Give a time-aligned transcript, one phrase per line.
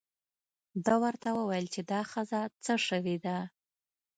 [0.85, 3.37] ده ورته وویل چې دا ښځه څه شوې ده.